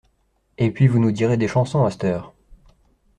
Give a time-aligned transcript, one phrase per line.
[0.57, 2.33] Et puis vous nous direz des chansons, à c't'heure!